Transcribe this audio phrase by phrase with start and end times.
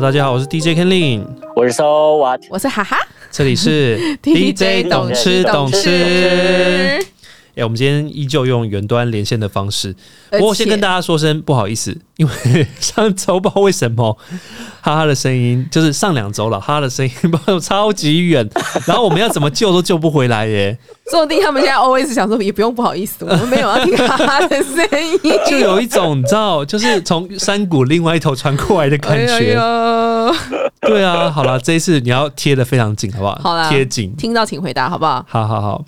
[0.00, 1.24] 大家好，我是 DJ Ken Lin，
[1.56, 2.98] 我是 So What，我是哈哈，
[3.32, 5.42] 这里是 DJ 懂吃。
[5.42, 6.98] 懂吃。
[7.58, 9.94] 哎、我们今天依旧用远端连线的方式，
[10.30, 14.16] 不过先跟大家说声不好意思，因为 上周不知道为什么
[14.80, 18.48] 哈哈的声音，就是上两周了，哈哈的声音 不知道超级远，
[18.86, 20.78] 然后我们要怎么救都救不回来耶，
[21.10, 24.76] 说不定他们现在 always 想说，也不用不好意思，我们没有要听哈哈的声
[25.24, 29.58] 音， 就有一种你知道，就是从山谷另外一头传过来的感觉。
[30.80, 33.40] 对啊，好了，这一次你要贴的非常紧，好不好？
[33.42, 34.14] 好啦贴紧。
[34.16, 35.24] 听到请回答，好不好？
[35.28, 35.84] 好好好，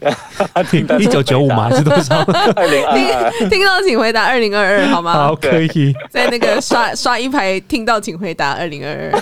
[0.98, 1.68] 一九九五吗？
[1.68, 2.16] 还是多少？
[2.56, 5.12] 二零二二，听听到请回答二零二二，好吗？
[5.12, 5.94] 好，可以。
[6.10, 9.20] 在那个刷刷一排，听到请回答二零二二。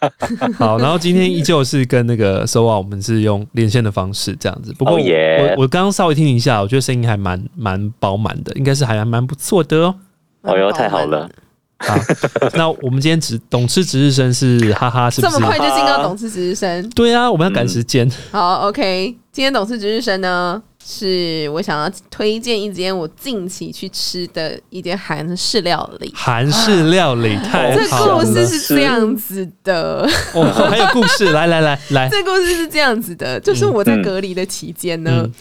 [0.58, 4.72] 好，然后今天依旧是跟那个 s o a 我们是用连线的方式这样子。
[4.78, 9.94] 不过我、Oh 我我刚刚稍微听了一下，我觉得声音还蛮蛮饱满的，应该是还蛮不错的哦。
[10.42, 11.28] 哦哟，太好了，
[11.78, 11.94] 好，
[12.54, 15.32] 那我们今天只董事值日生是哈哈，是不是？
[15.34, 18.10] 这么快就进到董事值日生，对啊，我们要赶时间。
[18.30, 19.14] 好，OK。
[19.32, 26.12] 今天董事值日生呢，是我想要推荐一间我近期去吃的一间韩式料理。
[26.14, 35.32] 韩式料理 太这好了，故事是这样子的， 哦，还有故事，来来来来，这故事是这样子的，就是我在隔离的期间呢，嗯。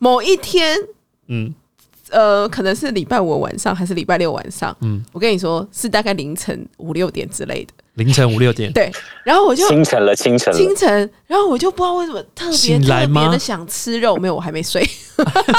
[0.00, 0.78] 某一天，
[1.26, 1.52] 嗯
[2.10, 8.90] 呃，可能是礼拜五晚上还是礼拜六晚上，嗯，我跟你说是大概凌晨五六点之类的，凌晨五六点，对，
[9.24, 14.80] 然后我就清晨了，清晨了，清晨，然后我就不知道为什么特别特别的想吃肉，没有，我还没睡，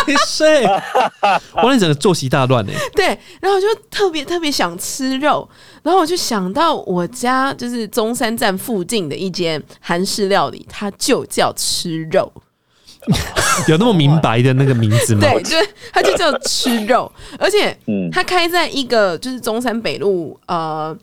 [0.08, 0.64] 没睡，
[1.54, 2.72] 哇，你整个作息大乱呢。
[2.96, 3.08] 对，
[3.40, 5.48] 然后我就特别特别想吃肉，
[5.84, 12.32] 然后我就想到我家就是中山站附近的一间韩式料理，它就叫吃肉。
[13.68, 15.22] 有那么明白的那个名字吗？
[15.22, 20.96] 对，就是它就叫吃肉，而且嗯它开在一个就是中山北路呃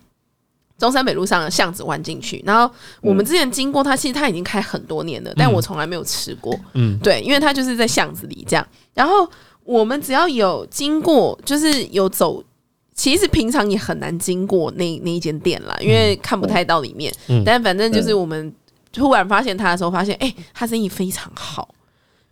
[0.78, 6.58] 中山北路上的巷子弯进去，然后我们之前经过它，其实它已经开很多年了，但我从来没有吃过。
[6.74, 9.28] 嗯，对，因为它就是在巷子里这样，然后
[9.64, 12.42] 我们只要有经过，就是有走。
[12.98, 17.14] 其实平常也很难经过那那一间店啦，因为看不太到里面。
[17.28, 18.50] 嗯但反正就是我们
[18.90, 21.68] 突然发现它的时候，发现哎、它生意非常好，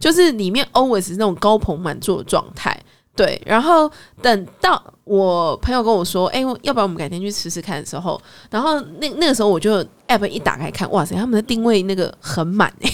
[0.04, 2.78] 就是里面 always 是那种高朋满座的状态。
[3.16, 8.20] 对，然后等到我朋友跟我说，哎、要不然我们改天去吃吃看的时候，
[8.50, 12.90] 然后那那个时候我就 app 一打开看，哇塞，他们的定位那个很满哎、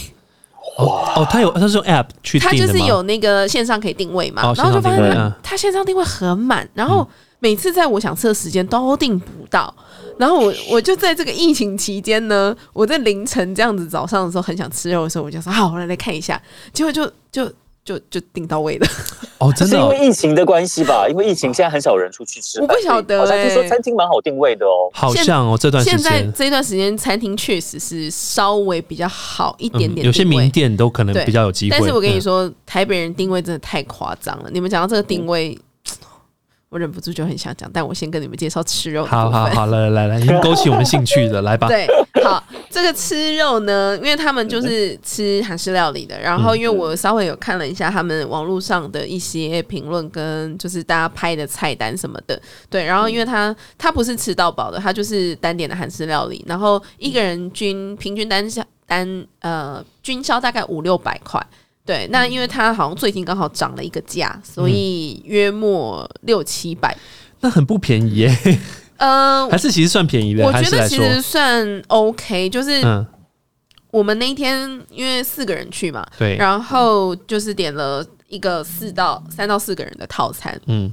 [0.79, 2.73] 哦哦，他有他是用 App 去它订的吗？
[2.73, 5.33] 就是有那个线上可以定位嘛，哦然后就发现它线上定位嗯。
[5.43, 7.05] 它线上定位很满，然后
[7.41, 9.75] 每次在我想吃的时间都定不到，
[10.21, 16.41] 然后我我就在这个疫情期间呢，我在凌晨这样子早上的时候很想吃肉的时候，我就说好，我来来看一下，
[16.75, 17.51] 结果就就
[17.83, 18.87] 就就订到位了，
[19.39, 21.09] 哦，真的哦是因为疫情的关系吧？
[21.09, 24.91] 因为疫情现在很少人出去吃，我不晓得好像听说欸餐厅蛮好定位的哦。
[24.93, 26.23] 好像哦，这段时现在。
[26.37, 30.51] 这一段时间餐厅确实是稍微比较好一点嗯，点、有些名。
[30.51, 31.77] 店都可能比较有机会。
[31.79, 34.51] 但是我跟你嗯，说，台北人定位真的太夸张了。
[34.53, 35.57] 你们讲到这个定位，
[36.71, 39.05] 我忍不住就很想讲，但我先跟你们介绍吃肉。
[39.05, 41.67] 好好好，来来来来，已经勾起我们兴趣了， 来吧。
[41.67, 41.85] 对，
[42.23, 61.45] 好，这个吃肉呢，因为他们就是吃韩式料理的，然后因为我稍微有看了一下他们网络上的一些评论，跟就是大家拍的菜单什么的，对，然后因为他他不是吃到饱的，他就是单点的韩式料理，然后一个人均平均单下单呃均销大概五六百块。
[61.85, 66.97] 对，那因为它好像最近刚好涨了一个价，所以约莫六七百。
[67.41, 68.37] 那很不便宜耶，
[68.99, 73.07] 嗯、还是其实算便宜的，我觉得其实算 OK，就是嗯，
[73.91, 80.93] 我们那一天因为四个人去嘛，对，然后就是点了一个四到三到四个人的套餐，嗯，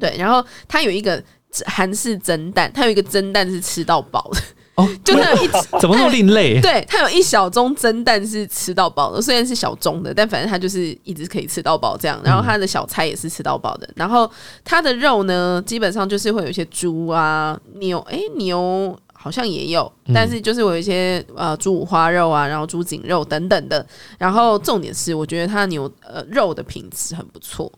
[0.00, 1.22] 对，然后它有一个
[1.66, 4.40] 韩式蒸蛋，它有一个蒸蛋是吃到饱的，
[4.76, 5.48] 哦，就那有一
[5.80, 6.60] 怎么那么另类？
[6.60, 12.20] 对，它有一小盅蒸蛋是吃到饱的，虽然是小盅的，但反正它就是一直可以吃到饱这样。
[12.24, 14.28] 然后它的小菜也是吃到饱的，然后
[14.64, 23.86] 它的肉呢，基本上就是会有一些猪啊、牛，诶，牛好像也有，但是就是有一些呃猪五花肉啊，然后猪颈肉等等的。
[24.18, 27.70] 然后重点是，我觉得它牛呃肉的品质很不错，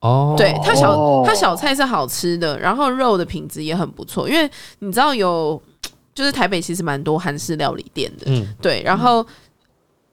[0.00, 5.60] 哦，对它小哦它小菜是好吃的，然后肉的品质也很不错，因为你知道有
[6.14, 9.26] 就是台北其实蛮多韩式料理店的，嗯，对，然后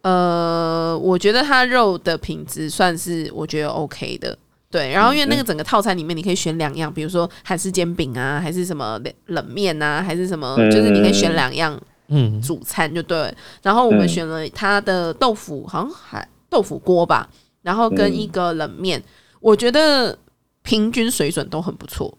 [0.01, 4.37] 呃，我觉得它肉的品质算是我觉得 OK 的。
[4.71, 11.77] 对，然后因为那个整个套餐里面，你可以选两样，比如说韩式煎饼啊，还是什么冷冷面啊，还是什么，就是你可以选两样
[12.07, 13.33] 嗯，主餐就对了。
[13.61, 17.29] 然后我们嗯选了它的豆腐，好像还豆腐锅吧，
[17.61, 19.03] 然后跟嗯一个冷面，
[19.41, 20.17] 我觉得
[20.63, 22.17] 平均水准都很不错。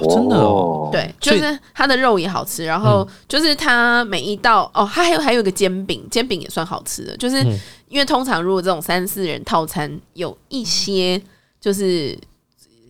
[0.00, 7.58] 哦真的哦，对，就是它的肉也好吃，然后就是它每一道哦，它还有还有一个煎饼，煎饼也算好吃的，就是嗯。
[7.88, 11.22] 因为通常如果这种三四人套餐有一些
[11.60, 12.18] 就是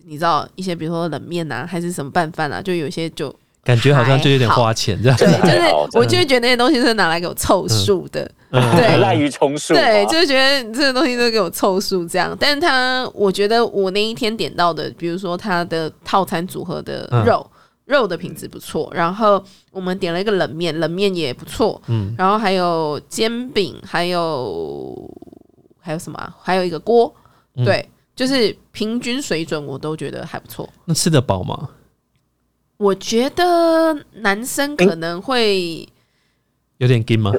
[0.07, 3.33] 你知道一些比如说冷面啊，还是什么拌饭啊，就有些就
[3.67, 5.17] 感觉好像就有点花钱这样。
[5.17, 8.21] 对，就是我就会觉得那些东西是拿来给我凑数的，
[8.51, 9.73] 嗯对滥竽充数。
[9.73, 12.33] 对，就是觉得你这些东西都给我凑数这样。
[12.39, 17.45] 但是它，我觉得我那一天点到的，比如说它的套餐组合的嗯肉，
[17.83, 18.89] 肉的品质不错。
[18.95, 21.81] 然后我们点了一个冷面，冷面也不错。
[21.87, 24.95] 嗯然后还有煎饼，还有
[25.81, 27.13] 还有什么啊、还有一个锅，
[27.57, 27.85] 嗯对，
[28.15, 30.69] 就是平均水准我都觉得还不错。
[30.85, 31.67] 那吃得饱吗？
[32.77, 35.87] 我觉得男生可能会
[36.77, 37.31] 有点紧吗？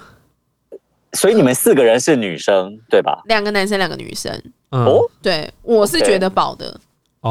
[1.12, 3.22] 所以你们四个人是女生对吧？
[3.26, 4.30] 两个男生，两个女生。
[4.70, 6.78] 嗯，哦，对，我是觉得饱的。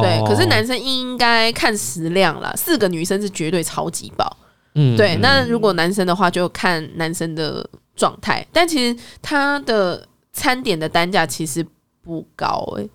[0.01, 4.35] 对，哦可是男生应该看食量啦，四个女生是绝对超级饱。
[4.73, 8.45] 嗯对，嗯那如果男生的话，就看男生的状态。
[8.51, 11.65] 但其实他的餐点的单价其实
[12.01, 12.89] 不高诶、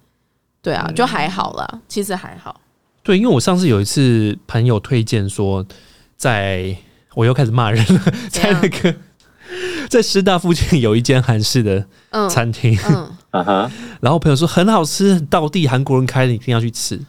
[0.61, 2.61] 对啊，就还好啦，其实还好。
[3.03, 5.67] 对，因为我上次有一次朋友推荐说，
[6.17, 6.77] 在
[7.15, 8.01] 我又开始骂人了，
[8.31, 8.95] 在那个
[9.89, 13.11] 在师大附近有一间韩式的嗯餐厅，嗯，
[13.47, 13.71] 嗯，
[14.01, 17.01] 然后朋友说很好吃，很道地，韩国人开的，你一定要去吃。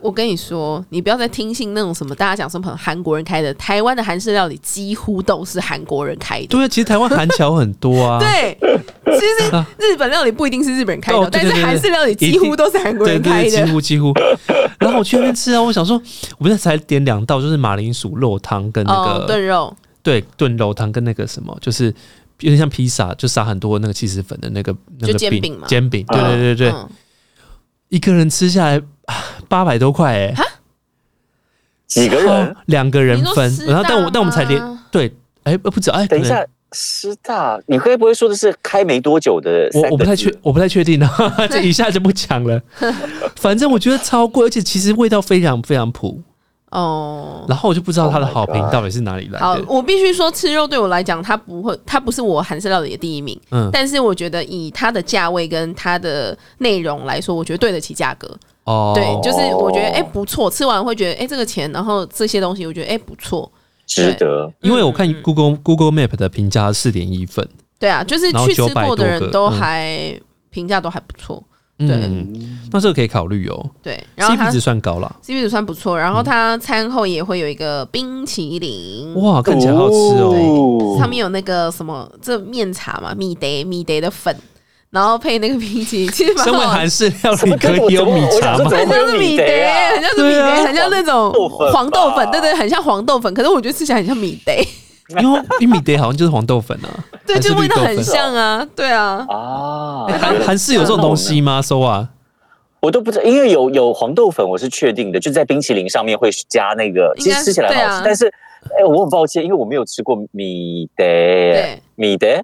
[0.00, 6.46] 我跟你说，你不要再听信那种什么大家讲什么韩国人开的，台湾的韩式料理几乎都是韩国人开的。
[6.46, 8.18] 对啊，其实台湾韩侨很多啊。
[8.22, 8.58] 对，
[9.18, 13.66] 其实啊日本料理不一定是日本人开的，但是韩式料理几乎都是韩国开的。
[13.68, 14.12] 乎几乎。
[14.78, 16.00] 然后我去那边吃啊，我想说，
[16.38, 21.86] 我们才点两道，就是马铃薯肉汤跟那哦，个、炖肉，对炖肉汤跟那个什么，就是
[22.40, 25.66] 有点像披萨，就撒很多那个起司粉的那个那个煎饼嘛。
[25.68, 26.88] 煎饼，对对对对，嗯
[27.88, 28.80] 一个人吃下来
[29.48, 30.34] 八百多块哎、
[31.86, 32.26] 几个人？
[32.26, 32.56] 哦？
[32.66, 34.82] 两个人分，然后但我但我们才连吗？
[34.90, 39.68] 对，哎、不止哎，可能等一下，师大，你会不会说的是开没多久的？
[39.74, 41.10] 我我不太确，我不太确定啊，
[41.50, 42.60] 这一下就不讲了。
[43.36, 46.20] 反正我觉得超贵，而且其实味道非常非常普。
[46.70, 47.44] 哦。
[47.48, 49.64] 然后我就不知道它的 Oh 好评到底是哪里来好的，。
[49.68, 53.38] 我必须说，吃肉对我来讲，它不会，它不是我韩式料理的第一名。
[53.50, 58.28] 嗯，但是我觉得以它的价位跟它的内容来说，我觉得对得起价格。
[58.64, 63.50] 哦，对，就是我觉得哎、不错，吃完会觉得哎、这个钱，然后这些东西我觉得哎、不错。
[63.94, 64.52] 值得。
[64.60, 67.46] 因为我看 Google Google Map 的评价四点一分，
[67.78, 70.18] 对啊，就是去吃过的人都还
[70.50, 71.42] 评价都还不错。
[71.78, 79.12] 嗯，对那这个可以考虑哦对，然后它，CP 值算高了，CP 值算不错，然后它餐后也会有一个冰淇淋。
[79.14, 80.30] 哇，看起来好吃哦。
[80.30, 84.36] 对上面有那个什么，这面茶嘛，米德米德的粉，
[84.92, 88.64] 然后配那个冰淇淋，其实蛮身为韩式料理，可以有米茶吗？
[88.66, 88.68] 我？
[88.68, 90.56] 很像是米德，很像是米德，对啊。
[90.66, 91.32] 很像那种
[91.72, 92.30] 黄豆粉。
[92.30, 93.32] 对对，很像黄豆粉。
[93.32, 94.52] 可是我觉得吃起来很像米德，
[95.18, 96.92] 因为因为米德好像就是黄豆粉啊，
[97.26, 100.04] 对，就味道很像啊，对啊，啊。
[100.08, 102.10] 哎韩韩式有这种东西吗？？So 啊，
[102.80, 108.26] 我都不知道，因为有有黄豆粉，我是确定的，就在冰淇淋上面会加那个，其实吃起来很好吃，但是
[108.78, 111.04] 哎，我很抱歉，因为我没有吃过米德，
[111.94, 112.42] 米德，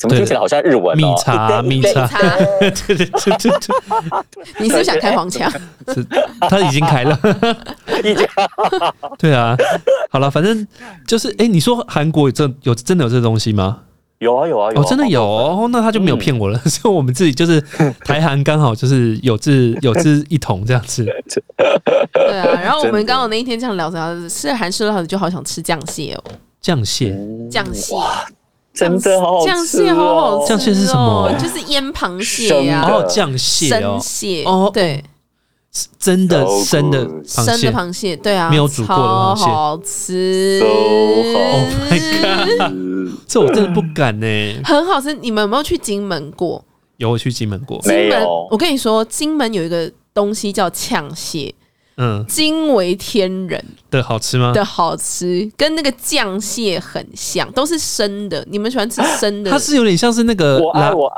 [0.00, 0.96] 怎么听起来好像日文哦？
[0.96, 2.06] 米茶 米茶。
[2.06, 2.18] 茶，
[2.58, 3.76] 对对对对对，
[4.58, 5.50] 你是不是想开黄腔？
[5.94, 6.04] 是
[6.48, 7.18] 他已经开了。
[8.02, 8.26] 已经。
[9.18, 9.54] 对啊，
[10.10, 10.66] 好了，反正
[11.06, 13.80] 就是，哎、你说韩国有这有真的有这东西吗？
[14.20, 15.22] 有啊有啊有啊，哦，真的有？
[15.22, 17.60] 哦，那他就没有骗我了，所以我们自己就是
[18.04, 21.06] 台韩刚好就是有志有志一同这样子。
[22.12, 26.24] 对啊，然后我们刚好那一天这样聊着，吃韩式料理就好想吃酱蟹哦，
[26.60, 27.10] 酱蟹。
[27.10, 27.48] 嗯。
[27.50, 27.94] 酱蟹。
[28.80, 33.98] 真的好好吃哦酱蟹好好吃、哦，酱蟹是什么就是腌螃蟹呀、哦，酱蟹哦。
[33.98, 35.04] 生，蟹哦对，
[35.98, 39.44] 真的生的螃蟹生的，螃蟹，对啊，没有煮过的螃蟹。
[39.44, 40.62] 超好吃。
[40.62, 42.72] 好 Oh my god
[43.26, 44.26] 这我真的不敢呢。
[44.64, 45.12] 很好吃。
[45.14, 46.64] 你们有没有去金门过？
[46.96, 51.54] 有我去金门过，没金门，我跟你说，金门有一个东西叫呛蟹，
[52.02, 54.52] 嗯，惊为天人的好吃吗？
[54.54, 58.42] 的好吃，跟那个酱蟹很像，都是生的。
[58.50, 59.50] 你们喜欢吃生的？
[59.50, 61.12] 它是有点像是那个我爱辣我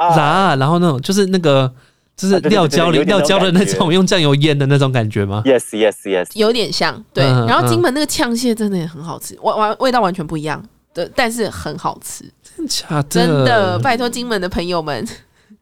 [0.59, 1.73] 然后那种就是那个
[2.17, 7.25] 就是料椒料椒的那那种用酱油腌的那种感觉吗？yes yes yes，有点像，对。
[7.25, 10.61] 嗯然后金门那个呛蟹真的也很好吃，完完味道完全不一样。
[10.93, 12.25] 对，但是很好吃，
[12.57, 13.03] 真假的？
[13.05, 15.07] 真的，拜托金门的朋友们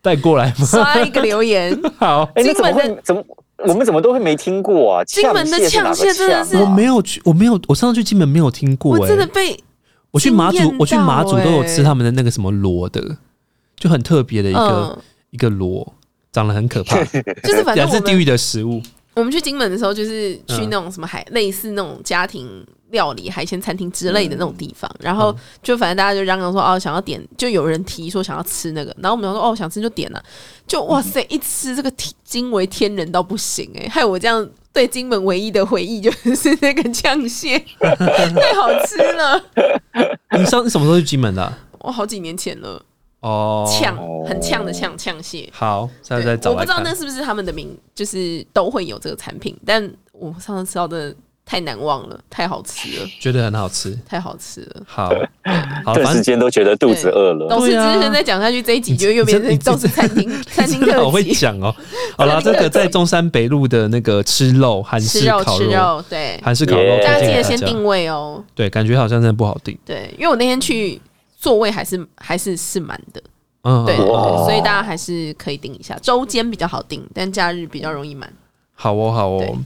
[0.02, 0.64] 带过来吗？
[0.66, 1.78] 刷一个留言。
[1.98, 3.22] 好，哎，怎么金门会怎么
[3.66, 5.04] 我们怎么都会没听过啊？
[5.04, 9.58] 金门的呛蟹真的是我没有去，我没有，我上次去金门没有听过、我哎，真的被
[10.10, 13.16] 我去马祖，我去马祖都有哎吃他们的那个什么螺的，
[13.76, 14.98] 就很特别的一个、嗯，
[15.30, 15.94] 一个螺，
[16.32, 17.02] 长得很可怕，
[17.42, 18.80] 就是反正地狱的食物。
[19.20, 30.22] 我我们去金门的时候，就是去那种什么海、类似那种家庭料理海鲜餐厅之类的那种地方，然后就反正大家就嚷嚷说哦想要点，就有人提说想要吃那个，然后我们说哦想吃就点了，
[30.66, 31.92] 就哇塞一吃这个
[32.24, 39.44] 惊为天人到不行哎、害我这样对金门唯一的回忆就是那个酱蟹， 太好吃了，
[40.38, 42.82] 你上你什么时候去金门的啊、我好几年前了，
[43.20, 45.48] 哦，呛哦很呛的呛呛蟹。
[45.52, 46.94] 好，下次对再找我不知道那。
[46.94, 51.14] 是不是他们的名，就是都会有这个产品，但我上次吃到的
[51.46, 53.98] 太难忘了，太好吃了，觉得很好吃。
[54.04, 54.82] 太好吃了。
[54.86, 55.10] 好，
[55.84, 57.48] 好，反正间都觉得肚子饿了。
[57.48, 61.74] 董事对啊之前再讲下去，这一集就又变你成都是餐厅餐厅真的好会，讲哦。
[62.18, 68.44] 好啦，这个在中山北路的那个吃肉韩式烤吃肉，对，韩式烤肉，大家记得先定位哦。
[68.54, 69.78] 对，感觉好像真的不好定。
[69.86, 71.00] 对，因为我那天去
[71.40, 73.22] 座位还是还是是满的，
[73.62, 75.98] 嗯，对對,對，所以大家还是可以定一下。
[76.02, 78.30] 周间比较好定，但假日比较容易满。
[78.74, 79.58] 好哦，好哦。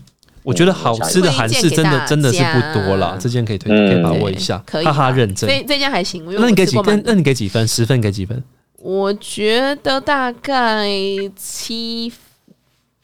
[0.44, 5.48] 我觉得好吃的韩式真的真的是不多啦，这件可以推嗯可以把握一下，可以哈哈认真。
[5.48, 6.76] 这这件还行，那你给几？
[6.76, 7.66] 我吃过蛮多那那你给几分？
[7.66, 8.44] 十分给几分？
[8.76, 10.86] 我觉得大概
[11.34, 12.12] 七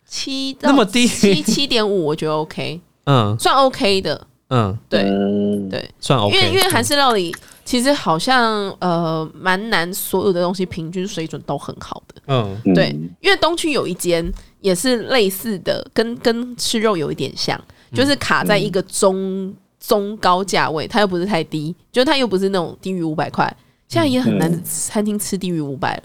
[0.06, 4.26] 七到那么低七七点五，我觉得 OK，嗯算 OK 的。
[4.50, 6.36] 嗯，对、嗯，对，算 OK。
[6.36, 7.34] 因为因为韩式料理
[7.70, 12.20] 其实好像呃蛮难，所有的东西平均水准都很好的。
[12.26, 12.88] 嗯嗯对，
[13.20, 14.28] 因为东区有一间
[14.60, 17.56] 也是类似的，跟跟吃肉有一点像，
[17.94, 23.56] 就是卡在一个中、中高价位，它又不是太低，就是它又不是那种低于五百块。
[23.86, 26.02] 现在也很难嗯餐厅吃低于五百了，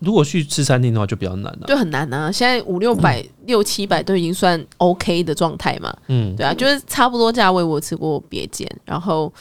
[0.00, 1.66] 如果去吃餐厅的话就比较难了。
[1.66, 2.30] 就很难啊。
[2.30, 5.96] 现在五六百、六七百都已经算 OK 的状态嘛。
[6.08, 9.32] 嗯，对啊，就是差不多价位，我吃过别间，然后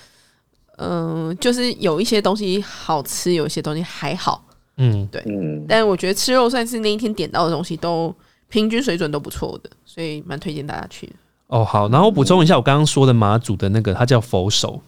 [0.78, 4.44] 嗯、就是有一些东西好吃，有一些东西还好，
[4.78, 8.14] 嗯，对嗯，但我觉得吃肉算是那一天点到的东西都
[8.50, 11.12] 平均水准都不错的，所以蛮推荐大家去。
[11.48, 14.82] 哦好，然后我补充一下我刚刚说的马祖的那个，它叫佛手，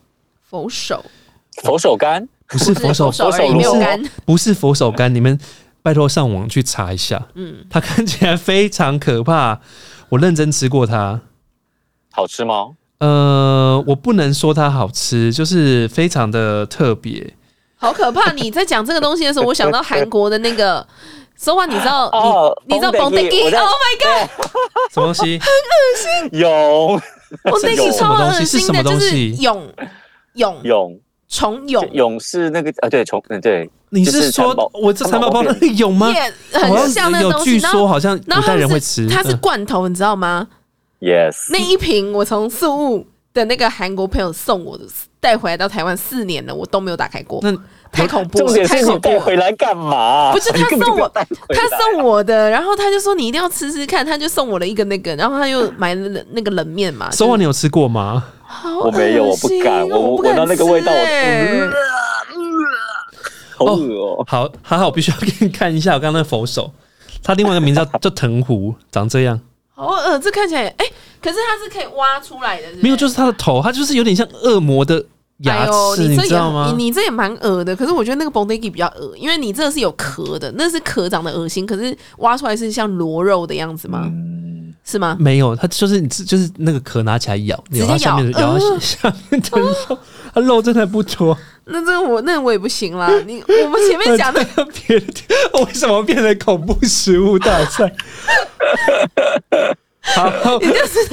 [0.44, 1.04] 佛手
[1.64, 4.04] 佛手干，不是佛手，佛手螺没有干。
[4.26, 5.40] 不是佛手干，你们
[5.82, 9.62] 拜托上网去查一下，嗯，它看起来非常可怕。
[10.10, 11.22] 我认真吃过它，
[12.12, 12.72] 好吃吗？
[13.00, 17.34] 呃，我不能说它好吃，就是非常的特别。
[17.78, 18.32] 好可怕！
[18.34, 20.86] 你在讲这个东西的时候，我想到韩国的那个。
[21.42, 24.30] 说话， 你知道哦你你知道 b o n d e Bondegi，我 g 在 Oh my god！
[24.92, 25.40] 什么东西？
[26.38, 27.02] 有
[27.44, 29.74] b o n d e 是 g 什超么东西恶心的，是什么东就是西蛹
[30.34, 36.12] 蛹勇虫蛹勇是那个啊，对，虫，嗯，对，你是是说我这蚕宝宝那蚕宝宝里 有吗？
[36.52, 37.52] 好很像那东西。
[37.52, 40.46] 据说好像古代然后人会吃，它是嗯罐头，你知道吗？
[41.00, 44.84] ，yes，那一瓶我从宿务的那个韩国朋友送我的，
[45.20, 47.52] 带回来到台湾四年了，我都没有打开过，那
[47.92, 49.00] 太恐怖了，重点是你太恐怖。
[49.00, 50.32] 带回来干嘛？
[50.32, 51.24] 不是他送我他
[51.78, 57.12] 送我的，然后他就说你一定要吃吃看，他就送我了一个那个，然后他又买了那个冷面嘛。
[57.12, 58.24] 收完你有吃过吗？
[58.52, 60.92] 好我没有我不敢我我不敢闻到那个味道
[63.60, 66.72] 我好恶哦，好，还好，我必须要给你看一下我刚刚那佛手，
[67.22, 69.40] 它另外一个名字叫 叫藤壶，长这样。
[69.80, 70.86] 好恶，这看起来哎、
[71.22, 75.04] 可是它是可以挖出来的是不是没有，就是它的头，它就是有点像恶魔的
[75.40, 76.74] 牙哎呦，齿，你这也知道吗？
[76.76, 84.02] 你你这也蛮恶的，可是我觉得那个 bondegi 比较恶，因为你这个是有壳的，那是壳长得恶心，可是挖出来是像螺肉的样子吗？
[84.04, 85.16] 嗯，是吗？
[85.18, 89.98] 没有，它就是你就是那个壳拿起来咬，直接它下面的咬咬它呃下面的肉，
[90.36, 91.38] 它肉真的不多。
[91.72, 93.08] 那这我那我也不行啦。
[93.28, 95.06] 你我们前面讲的特别的，
[95.64, 97.94] 为什么变成恐怖食物大赛？
[100.02, 100.32] 好，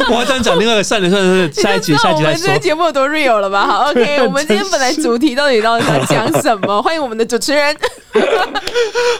[0.08, 2.58] 我要这样讲另外一个，算了算了算了，下一集你就知道下一集再说我们这个。
[2.58, 3.66] 节目有多 real 了吧？
[3.66, 6.80] 好， OK，我们今天本来主题到底到底在讲什么？
[6.82, 7.76] 欢迎我们的主持人。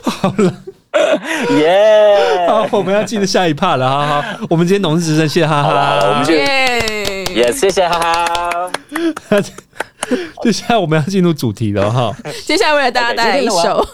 [0.02, 0.54] 好了
[1.50, 6.24] 耶，好，我们要进入下一 part 了，好好，我们今天董事执政，谢谢哈好了我哈们。
[6.24, 7.24] 就耶！
[7.34, 8.70] 也谢谢哈哈。
[10.42, 12.14] 接下来我们要进入主题了哈。
[12.46, 13.86] 接下来为了大家带来一首，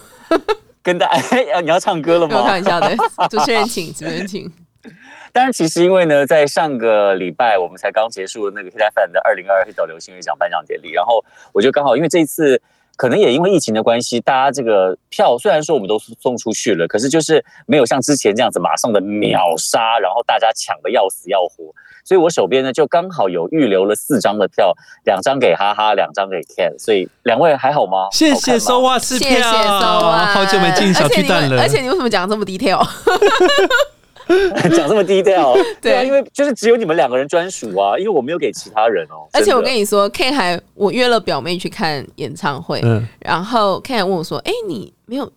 [0.83, 2.69] 跟大家， 你要唱歌了没有开玩吗？
[2.69, 2.97] 笑的，
[3.29, 4.51] 主持人请，主持人请。
[5.33, 12.61] 当然，其实因为呢，在上个礼拜我们才刚结束那个 Hit FM 的二零二二黑岛流行乐奖颁奖典礼，然后我就刚好因为这一次
[12.97, 21.73] 可能也因为疫情的关系，大家这个票虽然说我们都送出去了，可是就是没有像之前这样子马上的秒杀，然后大家抢的要死要活。
[22.05, 28.09] 所以我手边呢就刚好有预留了四张的票，两张给哈哈，两张给 Ken，所以两位还好吗？
[28.11, 30.27] 谢谢收收袜吃票，谢谢收啊！
[30.27, 31.63] 好久没进小巨蛋了。
[31.63, 32.85] 而且你为什么讲这么 detail？
[34.75, 35.95] 讲这么低调，对。
[35.95, 39.29] 啊，因为就是只有你们两个人专属啊，因为我没有给其他人哦。
[39.33, 45.29] 而且我跟你你说，Ken 还我约了表妹去看演唱会，嗯，然后 Ken 还问我说：“哎、你没有，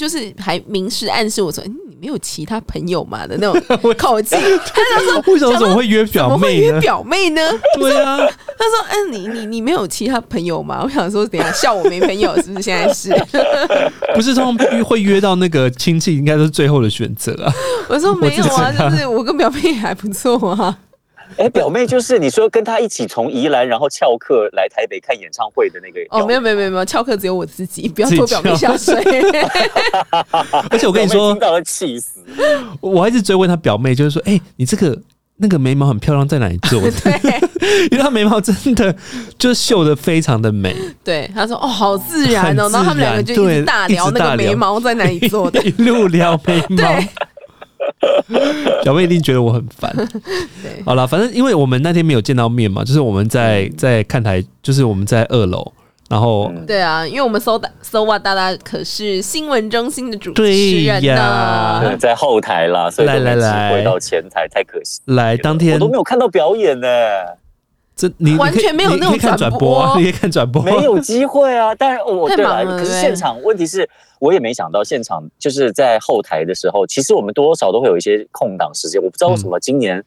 [0.00, 3.62] 就是还明示暗示我说，哎、你没有其他朋友嘛的那种
[3.98, 4.34] 口气。
[4.72, 6.72] 他就说为什么怎么会约表妹呢？
[6.72, 7.42] 约表妹呢？
[7.78, 8.16] 对啊，
[8.56, 12.62] 他说：“嗯，你你你没有其他朋友吗？”我想说，等一下笑我没朋友是不是？
[12.62, 13.10] 现在是
[14.14, 17.52] 不是通常会约到那个亲戚，应该都是最后的选择啊。
[17.90, 20.78] 我说没有啊，就是我跟表妹还不错啊。
[21.36, 26.00] 哎，表妹就是你说跟她一起从宜兰然后翘课来台北看演唱会的那个。
[26.10, 28.94] 哦，没有没有没有没有，翘课只有我自己，不要自己拖表妹下水。
[30.70, 32.20] 而且我跟你说 听，到了气死。
[32.80, 34.98] 我还一直追问她表妹，就是说，哎、你这个
[35.36, 36.90] 那个眉毛很漂亮，在哪里做的？
[37.02, 37.40] 对
[37.90, 38.94] 因为她眉毛真的
[39.38, 45.62] 就是绣的非常的美，对，她说哦，好自然哦，然后他们两个就一然直大聊那个一直大聊眉毛在哪里做的。
[45.62, 47.08] 一路聊眉毛对。
[48.82, 49.94] 表妹一定觉得我很烦。
[50.62, 55.72] 对，好了，反正因为我们那天没有见到面嘛，就是我们在在看台，就是我们在二楼，
[56.08, 61.96] 然后嗯对啊，因为我们搜大搜哇大大可是新闻中心的主持人呀呢对。
[62.00, 65.00] 在后台啦，所以都没机来来来回到前台，太可惜。
[65.04, 66.88] 来当天我都没有看到表演呢，
[67.94, 71.74] 这你完全没有那种转转播啊，你可以看转播，没有机会啊。
[71.74, 73.86] 但是我太对了，可是现场问题是，
[74.20, 79.02] 我也没想到现场就是在后台的时候，其实我们多多少少都会有一些空档时间。
[79.02, 80.04] 我不知道为什么今年。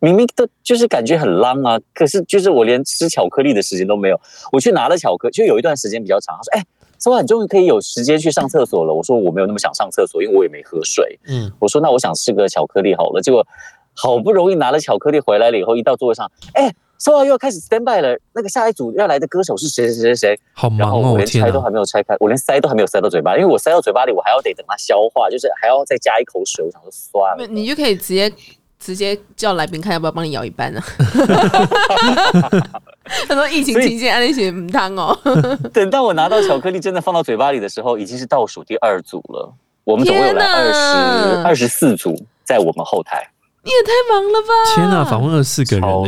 [0.00, 4.20] 明明都就是感觉很浪啊，可是就是我连吃巧克力的时间都没有。
[4.52, 6.36] 我去拿了巧克力，就有一段时间比较长。
[6.36, 6.64] 他说：“哎、
[6.98, 13.44] 昨晚你终于可以有时间去上厕所了。”我说：“我没有那么想上厕所，因为我也没喝水。”嗯，我说那我想吃个巧克力好了，结果
[13.92, 18.18] 好不容易拿了巧克力回来了以后，一到座位上，哎，说完又要开始 stand by 了。
[18.32, 20.40] 那个下一组要来的歌手是谁谁谁谁谁？
[20.52, 21.70] 好忙哦，天我连拆都还啊！
[21.70, 26.64] 没有拆开，我连塞都还没有塞到嘴巴，因为我塞到嘴巴里，我还要得等它消化，就是还要再加一口水。
[26.64, 28.32] 我想说算了，你就可以直接
[28.78, 30.84] 直接叫来宾看要不要帮你舀一半啊。
[33.26, 35.18] 他说疫情期间安利写母汤哦，
[35.72, 39.52] 等到我拿到巧克力真的放到嘴巴里的时候，已经是倒数第二组了。
[39.84, 42.14] 我们总共有来二十二十四组
[42.44, 43.30] 在我们后台，
[43.62, 44.48] 你也太忙了吧！
[44.74, 46.06] 天啊，访问二十四个人超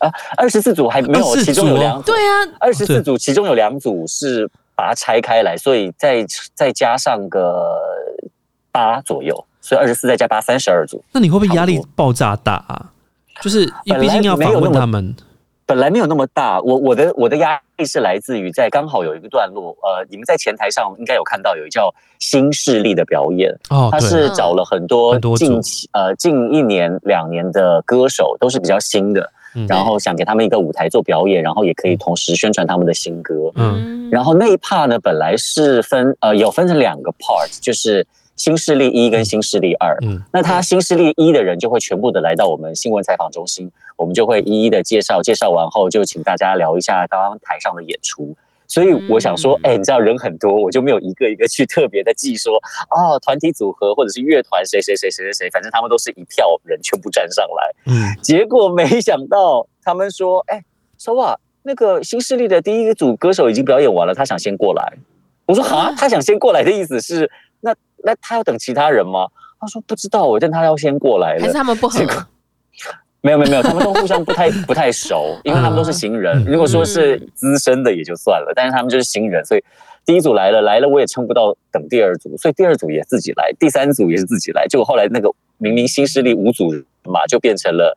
[0.00, 7.76] 呢，二十四组还没有，其中有两组对啊，二十四组，其中有两组是把它拆开来，所以再再加上个
[8.70, 11.02] 八左右，所以二十四再加八，三十二组。
[11.12, 12.92] 那你会不会压力爆炸大啊？
[13.40, 15.14] 就是因为本来毕竟要访问他们，
[15.64, 29.32] 本来没有那么大，我我的我的压力是来自于在刚好有一个段落，呃，你们在前台上应该有看到有一叫新势力的表演，哦，他是找了很多近期呃近一年两年的歌手，都是比较新的，嗯
[29.66, 33.50] 然后想给他们一个舞台做表演，然后也可以同时宣传他们的新歌。
[33.54, 39.96] 嗯，然后那一 part 呢，本来是分呃有分成两个 part，就是新势力一跟新势力二。
[40.02, 48.36] 嗯那他新势力一的人就会全部的来到我们新闻采访中心，我们就会一一的介绍，介绍完后就请大家聊一下刚刚台上的演出。
[48.68, 52.54] 所以我想说，哎、你知道人很多，我就没有一个一个去特别的记说，
[52.90, 57.74] 哦，团体组合或者是乐团谁谁谁谁谁谁，反正他们都是一票人全部站上来。
[57.86, 60.62] 嗯，结果没想到他们说，哎，
[60.98, 64.92] 说哇，那个新势力的第一个组歌手已经表演完了，他想先过来。
[65.46, 69.28] 我说啊，他想先过来的意思是，那那他要等其他人吗？
[69.58, 71.52] 他说不知道，我但他要先过来还是。
[71.52, 72.04] 他们不合
[73.20, 76.44] 没有没有没有，他们都互相不太不太熟，因为他们都是新人。
[76.44, 79.64] 如果说是资深的也就算了，但是他们就是新人，所以
[80.04, 84.66] 第一组来了来了，我也撑不到等第二组，所以第二组也自己来，第三组也是自己来。
[84.68, 85.28] 结果后来那个
[85.58, 86.70] 明明新势力五组
[87.04, 87.96] 嘛，就变成了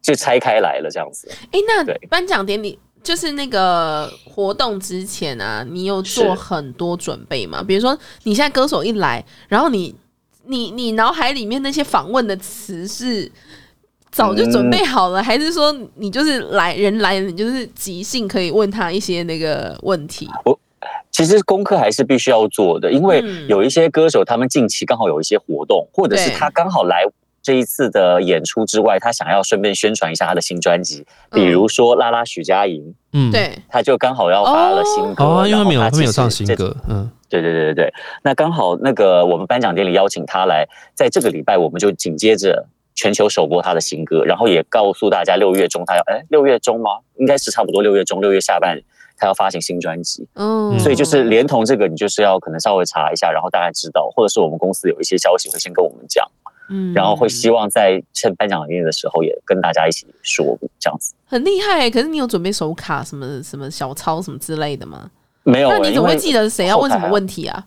[0.00, 1.30] 就拆开来了这样子。
[1.52, 7.62] 哎，那颁奖典礼就是那个活动之前啊，你有做很多准备吗？
[7.62, 9.94] 比如说你现在歌手一来，然后你
[10.46, 13.30] 你你脑海里面那些访问的词是
[14.16, 20.26] 早就准备好了，还是说你就是来人来了，你就是即兴可以问他一些那个问题？
[20.46, 20.58] 我
[21.10, 23.46] 其实功课还是必须要做的，因为嗯。
[23.46, 27.04] 有一些歌手他们近期刚好有一些活动，或者是他刚好来
[27.42, 46.90] 这一次的演出之外，他想要顺便宣传一下他的新专辑，比如说拉拉许佳莹，嗯，，对，他就刚好要发了新歌，哦，因为他没有然后他没有其实这唱新歌，嗯，对对对对对，那刚好那个我们颁奖典礼邀请他来，在这个礼拜我们就紧接着全球首播他的新歌，然后也告诉大家六月中他要哎六月中吗？
[47.16, 48.76] 应该是差不多六月中六月下半
[49.16, 56.26] 他要发行新专辑，嗯，所以就是连同这个你就是要可能稍微查一下，然后大概知道，或者是我们公司有一些消息会先跟我们讲，
[56.70, 61.14] 嗯然后会希望在趁颁奖典礼的时候也跟大家一起说这样子。
[61.26, 61.90] 很厉害欸。
[61.90, 65.10] 可是你有准备手卡什么什么小抄什么之类的吗？
[65.44, 67.64] 没有，欸那你怎么会记得谁要问什么问题啊？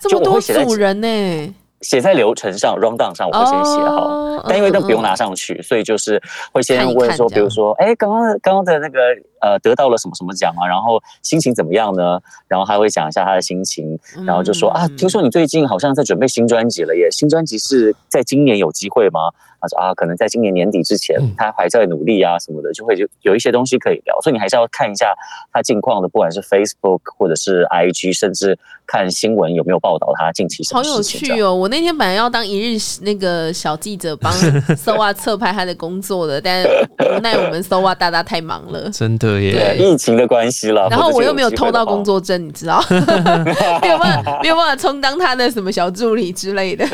[0.00, 5.04] 这么多就我会写在组人呢、写在流程上，round down 上我会先写好，哦但因为那不用嗯。
[5.04, 9.00] 拿上去，所以就是会先问说，比如说，哎，刚刚的刚刚的那个
[9.40, 12.20] 呃得到了什么什么奖啊，然后心情怎么样呢？
[12.46, 19.20] 然后还会讲一下他的心情，然后就说啊，嗯听说你最近好像在准备新专辑了耶，新专辑是在今年有机会吗？
[19.62, 25.14] 他说啊，可能在今年年底之前嗯，他还在努力啊什么的，就会就有一些东西可以聊，所以你还是要看一下
[25.52, 28.58] 他近况的，不管是 Facebook 或者是 IG，甚至
[28.90, 31.02] 看新闻有没有报道他近期什么好有。
[31.02, 31.54] 趣哦！
[31.54, 34.30] 我那天本来要当一日那个小记者，帮
[34.76, 38.88] SOA 侧拍他的工作的，但无奈我们 SOA 大大太忙了。
[38.92, 40.86] 真的对，耶，疫情的关系了。
[40.90, 42.10] 然后我又没有偷到工作。
[42.10, 46.84] 作证，你知道， 没有办法，没有办法充当他的什么小助理之类的。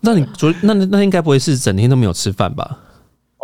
[0.00, 2.78] 那你昨那那那应该不会是整天都没有吃饭吧？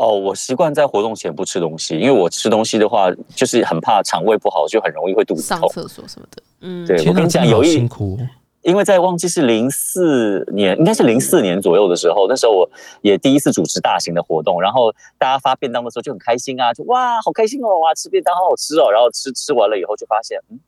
[0.00, 5.60] 哦，我习惯在活动前不吃东西，因为我吃东西的话，就是很怕肠胃不好，就很容易会肚子痛。
[5.60, 8.26] 上厕所什么的，嗯，对我，跟你讲，有一辛苦哦。
[8.62, 12.70] 因为在忘记是零四年，应该是零四年左右的时候，那时候我
[13.02, 20.58] 也第一次主持大型的活动，然后大家发便当的时候就很开心啊，就哇好开心哦，哇吃便当好好吃哦，然后吃吃完了以后就发现，嗯，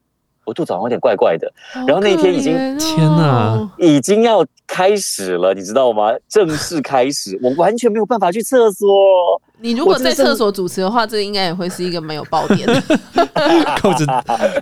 [0.44, 1.52] 我肚子好像有点怪怪的，
[1.86, 6.12] 然后那一天已经天哪已经要开始了，你知道吗？
[6.28, 9.40] 正式开始，我完全没有办法去厕所。
[9.60, 12.82] 你如果在厕所主持的话，这应该也会是一个没有爆点的。
[13.80, 14.04] 扣子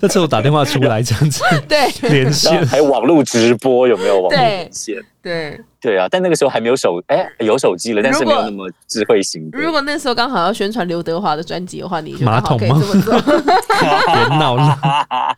[0.01, 4.95] 在厕所打电话出来这样子对连线，还有网络直播有没有网络对连线？
[5.21, 9.47] 对，对啊，但那个时候还没有手，哎，有手机了，但是没有那么智慧型。
[9.53, 13.13] 如果那时候刚好要宣传刘德华的专辑的话，你就马桶吗这么做。
[13.21, 14.77] 别闹了！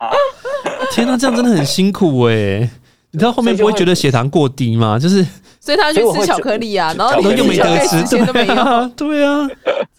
[0.92, 2.70] 天哪，这样真的很辛苦哎。
[3.12, 4.98] 你知道后面不会觉得血糖过低吗？
[4.98, 5.24] 就是
[5.60, 9.48] 所以他去吃巧克力啊，然后又没得吃，时间都没啊，对啊，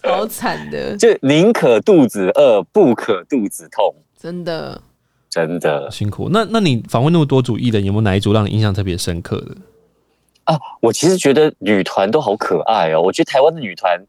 [0.03, 4.81] 好惨的，就宁可肚子饿，不可肚子痛，真的。
[5.29, 6.29] 真的辛苦。
[6.31, 9.55] 那那你访问那么多组艺人，有没有哪一组让你印象特别深刻的？
[10.45, 10.57] 啊！
[10.81, 13.99] 我其实觉得女团都好可爱哦，我觉得台湾的女团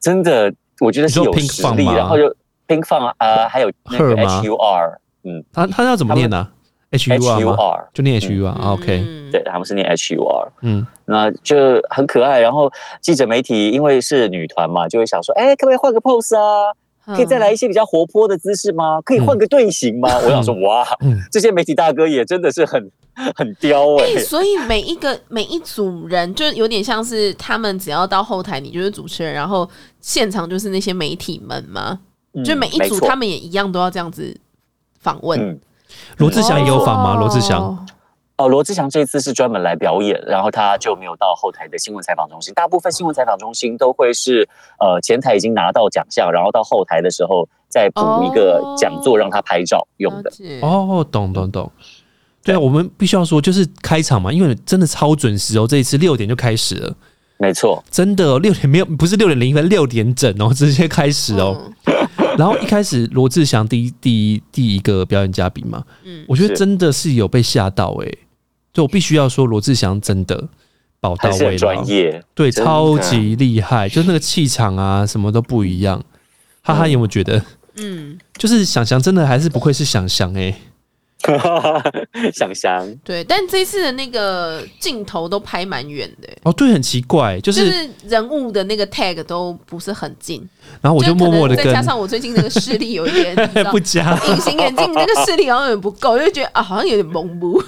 [0.00, 2.24] 真的，我觉得是有实力，然后就
[2.66, 6.48] Pink Fun 啊、呃还有那个 Her 吗 H U R，嗯他他要怎么念呢
[6.92, 8.72] ？H U，H R U？R，就念 H U R。
[8.72, 10.52] OK，嗯对，他们是念 H U R。
[10.62, 12.40] 嗯，那就很可爱。
[12.40, 16.72] 然后记者媒体因为是女团嘛，就会想说，哎，可不可以换个 pose 啊？
[17.14, 19.00] 可以再来一些比较活泼的姿势吗？
[19.02, 20.08] 可以换个队形吗？
[20.24, 22.90] 我想说，哇，嗯这些媒体大哥也真的是很
[23.36, 29.68] 很刁哎、哎、所以每一个每一组人，就有点像是他们只要到后台，你就是主持人，然后
[30.00, 31.98] 现场就是那些媒体们嘛，
[32.34, 34.36] 嗯就每一组他们也一样都要这样子
[35.00, 35.40] 访问。
[35.40, 35.60] 嗯。
[36.18, 37.18] 罗志祥也有访吗？
[37.18, 37.84] 罗志祥
[38.40, 42.54] 哦哦，罗志祥这次是专门来表演，然后他就没有到后台的新闻采访中心。
[42.54, 44.48] 大部分新闻采访中心都会是
[44.78, 50.32] 呃前台已经拿到奖项，然后到后台的时候再补一个讲座让他拍照用的。
[50.62, 51.70] 哦，懂懂懂。
[52.42, 56.94] 对啊，我们必须要说，就是开场嘛，因为真的超准时哦，这一次六点就开始了，
[57.36, 61.56] 没错，真的哦，六点没有，不是六点零分，六点整哦，直接开始哦。
[61.84, 61.96] 嗯
[62.38, 68.18] 然后一开始罗志祥第一第一第一个表演嘉宾嘛，嗯我觉得真的是有被吓到诶、
[68.72, 70.48] 就我必须要说罗志祥真的
[71.00, 72.22] 宝到位了，专业。
[72.34, 76.02] 对，超级厉害，就那个气场啊，什么都不一样。
[76.62, 77.42] 哈哈，有没有觉得？
[77.76, 80.54] 嗯，就是想想真的还是不愧是想翔诶、
[82.32, 90.46] 想想，对，但这次的那个镜头都拍蛮远的、哦，对，很奇怪，就，就是是人物的那个 tag 都不是很近，
[90.80, 93.36] 然后我就默默的跟再加上我最近那个视力有一点
[93.70, 97.62] 不佳，隐形眼镜那个视力好像有点不够，就觉得啊，好像有点蒙不。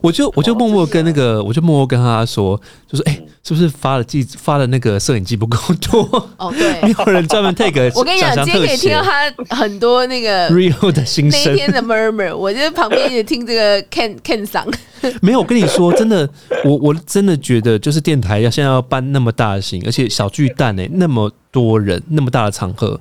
[0.00, 2.60] 我就我就默默跟那个，我就默默跟他说，
[2.90, 6.02] 就说，哎、是不是发了记发了那个摄影机不够多？
[6.38, 11.42] 哦，对没，有人专门 take 我跟你讲，今天可以听到他很多那个 real 的心声。
[11.44, 14.64] 那一天的 murmur，我就在旁边也听这个 Ken Ken 嗓。
[15.20, 16.28] 没有，我跟你说，真的，
[16.64, 23.00] 我我真的觉得，就是电台要现在要办那么大型，而且小巨蛋哎、那么多人，那么大的场合，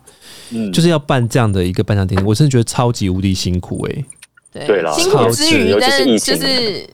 [0.49, 4.05] 嗯，就是要办这样的一个颁奖典礼，我真的觉得超级无敌辛苦哎、
[4.51, 6.89] 对对啦辛苦之余，但是就是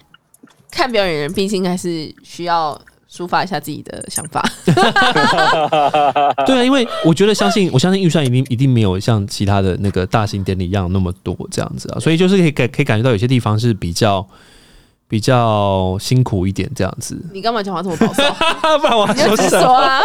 [0.70, 2.80] 看表演人，毕竟还是需要
[3.12, 4.44] 抒发一下自己的想法。
[6.46, 14.28] 对啊，因为我觉得相信，我相信预算一定一定没有像其他的那个大型典礼一样那么多这样子啊，所以就是可以感可以感觉到有些地方是比较
[15.10, 17.18] 比较辛苦一点这样子。
[17.34, 18.24] 你干嘛讲话这么保守？
[18.80, 19.62] 不然我就直说什么？
[19.64, 20.02] 说啊！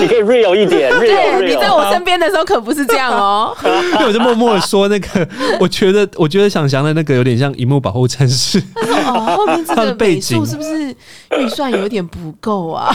[0.00, 1.70] 你可以 real 一点， real 对，你在。
[1.70, 3.56] 我身边的时候可不是这样哦。
[3.62, 5.28] 因为我就默默的说那个，
[5.60, 8.58] 我觉得我觉得想翔的那个有点像荧幕保护战士，
[9.06, 10.94] 哦，后面这个美背景是不是
[11.38, 12.94] 预算有点不够啊？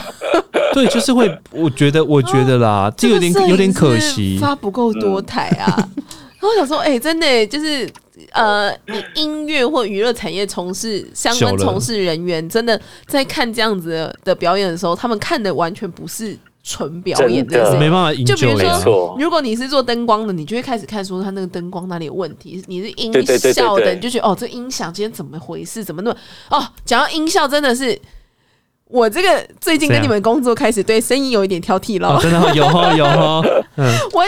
[0.73, 4.37] 对，就是会，我觉得我觉得啦，这有点有点可惜。
[4.41, 5.65] 发不够多台啊。
[5.67, 7.89] 然后我想说，哎、真的耶就是
[8.31, 18.23] 呃，你音乐或娱乐产业从事相关从事人员，真的在看这样子的表演的时候，他们看的完全不是纯表演的，没办法。
[18.23, 22.63] 就比如说，如果你是做灯光的，你就会开始看说他那个灯光哪里有问题。
[22.67, 23.11] 你是音
[23.53, 25.83] 效的，你就觉得哦，这音响今天怎么回事？
[25.83, 26.17] 怎么那么
[26.49, 26.65] 哦？
[26.85, 27.99] 讲到音效，真的是
[28.87, 32.17] 我这个最近跟你们工作开始，对声音有一点挑剔了。
[32.21, 33.41] 真的有哈有哈，
[33.75, 34.23] 嗯， 我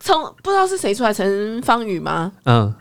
[0.00, 2.32] 从不知道是谁出来，陈芳宇吗？
[2.44, 2.72] 嗯。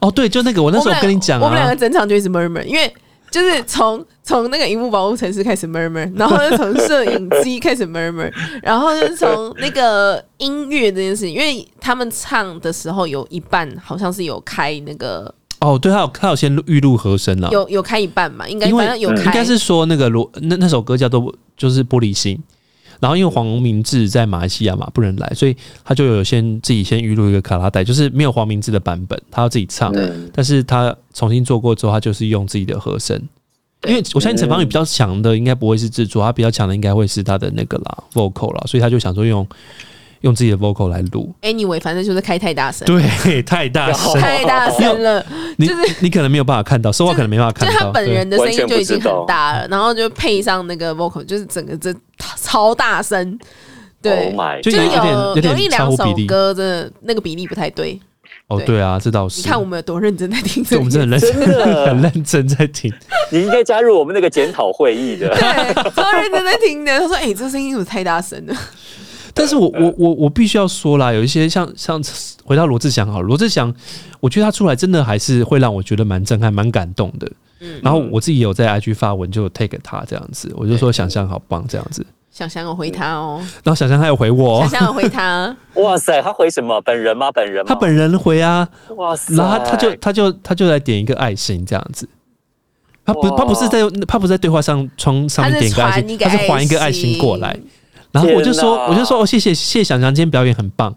[0.00, 2.92] 哦，对，就那个，我那时候跟你讲，我们两个整场就一直 murmur，因为
[3.30, 8.30] 就是从从那个荧幕保护城市开始 murmur，然后又从摄影机开始 murmur，
[8.62, 22.38] 然后就是从那个音乐这件事情，因为他们唱的时候有一半好像是有开那个，哦，对，他有他有先预录和声了，有有开一半嘛，应该反正有开，应该是说那个罗那那首歌叫做就是玻璃心。
[23.00, 29.92] 然后因为黄明志在马来西亚嘛不能来，所以他就有先自己先预录一个卡拉带，就是没有黄明志的版本，他要自己唱。
[30.32, 33.20] 但是他重新做过之后，他就是用自己的和声。
[33.86, 39.46] 因为我相信陈芳宇比较强的应该不会是制作，他比较强的应该会是他的那个啦 vocal 啦，所以他就想说用。
[40.22, 45.24] 用自己的 vocal 来录，anyway，反正就是开太大声，对， 太大声，太大声了。
[45.58, 51.94] 就是你可能没有办法看到，说话可能没办法看到，就他本人的声音就已经很大了，然后就配上那个 vocal，就是整个这
[52.36, 53.38] 超大声，
[54.02, 57.98] 对，就有有有一两首歌真的那个比例不太对。
[58.48, 58.80] 哦，对。
[58.80, 59.42] 啊，这倒是。
[59.42, 62.92] 你看我们有多认真在听，我们真的认真，很认真在听。
[63.30, 66.98] 你应该加入我们那个检讨会议的，对，超认真在听的。
[66.98, 68.54] 他说：“哎，这声音怎么太大声了？”
[69.38, 72.02] 但是我 我我我必须要说啦，有一些像像
[72.44, 73.72] 回到罗志祥好，罗志祥，
[74.18, 77.30] 我觉得他出来真的还是会让我觉得蛮震撼、蛮感动的。
[77.60, 82.04] 嗯，然后我自己有在 IG 发文，就 take 他这样子，我就说想象好棒这样子。
[82.30, 85.56] 想象有回他哦，然后想象他有回我，想象有回他。
[85.74, 86.80] 哇塞，他回什么？
[86.82, 87.32] 本人吗？
[87.32, 87.64] 本人？
[87.64, 88.68] 他本人回啊。
[88.96, 92.08] 哇塞，然后他他就他就他就来点一个爱心这样子。
[93.04, 97.58] 他不他不是在他不是在对话上窗上面点个爱心，他是还一个爱心过来。
[98.18, 100.94] 然后我就说，我就说，哦，谢谢，谢谢小强，今天表演很棒。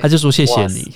[0.00, 0.90] 他就说谢谢你，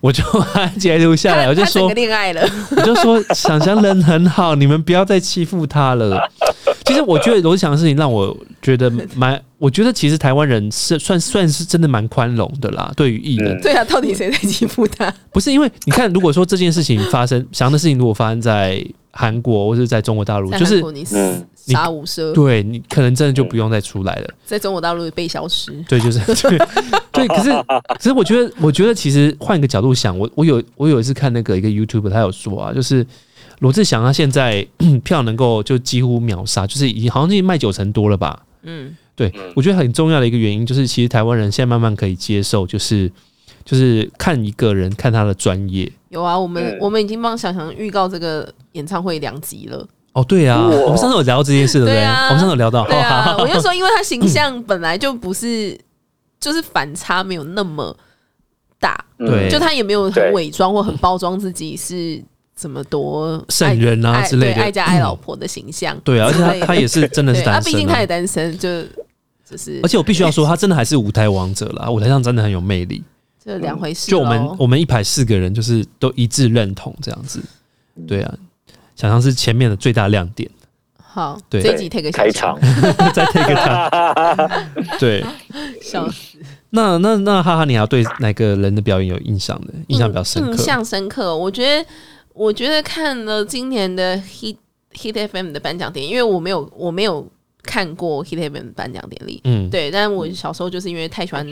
[0.00, 0.22] 我就
[0.54, 2.42] 把截留下来，我就说恋爱了，
[2.76, 6.20] 我就说小强人很好，你们不要再欺负他了。
[6.84, 13.60] 其实我觉得罗志祥的事情让我觉得蛮，我觉得其实台湾人是算算是真的蛮宽容的啦，对于艺人。
[13.60, 15.12] 对啊，到底谁在欺负他？
[15.32, 21.04] 不是因为你看，如果说这件事情发生，祥的事情如果发生在韩国或者在中国大陆，就是你
[21.72, 25.72] 杀无赦，对你可能真的就不用再出来了，在中国大陆被消失。
[25.88, 26.58] 对，就是 对
[27.12, 27.28] 对。
[27.28, 27.50] 可是
[27.96, 33.06] 可是我觉得，我觉得其实换一个角度想，我我有我有一次看那个一个 YouTube，他有说啊，就是。
[33.60, 34.64] 罗志祥他现在
[35.02, 38.40] 票能够就几乎秒杀，就是已经好像已经卖九成多了吧？
[38.62, 43.10] 嗯，对，我觉得很重要的一个原因就是，其实台湾人现在慢慢可以接受，就是
[43.64, 45.90] 就是看一个人看他的专业。
[46.10, 49.84] 有啊，我们我们已经帮小强预告这个演唱会两集了。
[50.20, 52.04] 哦，对啊，我们上次有聊到这件事，对不对？
[52.04, 55.78] 我们上次有聊到，对啊，我就说，因为他形象本来就不是，
[56.40, 57.96] 就是反差没有那么
[58.80, 62.22] 大，对，就他也没有很伪装或很包装自己是。
[62.58, 68.82] 怎么多圣人啊之类的，爱家爱老婆的形象，对啊，而且他他也是真的是单身，他毕竟他也单身，就
[69.48, 69.78] 就是。
[69.80, 73.00] 而且我必须要说，他真的还是舞台王者啦，舞台上真的很有魅力，
[73.44, 74.10] 这两回事。
[74.10, 77.40] 就我们我们一排四个人，就是都一致认同这样子，
[78.08, 78.34] 对啊，
[78.98, 80.50] 想象是前面的最大亮点。
[80.96, 82.58] 好，对，这集 take 个开场，
[83.14, 84.48] 再 take 他，
[84.98, 85.24] 对，
[85.80, 86.38] 笑死。
[86.70, 89.72] 那那那哈哈，你还对哪个人的表演有印象的？
[89.86, 91.88] 印象比较深刻，印象深刻，我觉得。
[92.34, 94.54] 我觉得看了今年的 Hit
[94.92, 97.26] Hit FM 的颁奖典礼，因为我没有我没有
[97.64, 101.44] 看过 Hit FM 颁奖典礼，嗯，对，但是我小时候就是因为太喜欢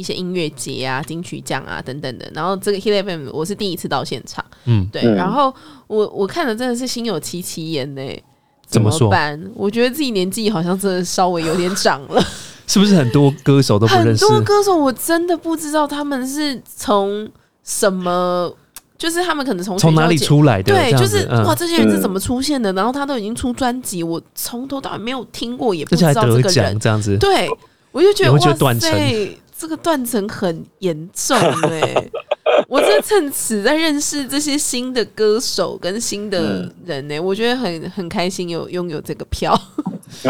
[0.00, 5.54] 一些音乐节啊、金曲奖啊等等的，然后这个 Hit FM 我是第一次到现场，嗯，对，然后
[5.86, 8.02] 我我看了真的是心有戚戚焉呢。
[8.66, 9.12] 怎么说？
[9.54, 12.24] 我觉得自己年纪好像真的稍微有点长了，
[12.66, 14.24] 是不是很多歌手都不认识？
[14.24, 17.28] 很多歌手我真的不知道他们是从
[17.62, 18.52] 什么。
[18.96, 20.74] 就是他们可能从从哪里出来的？
[20.74, 22.70] 对，就是哇，这些人是怎么出现的？
[22.74, 27.16] 然后他都已经出专辑，我从头到尾没有听过，也不知道这个人这样子。
[27.16, 27.48] 对，
[27.92, 28.38] 我就觉得哇
[28.78, 31.36] 塞，这个断层很严重
[31.68, 32.10] 哎！
[32.66, 39.60] 我在趁此在认识这些新的歌手跟新的人呢，我觉得很很开心有拥有这个票。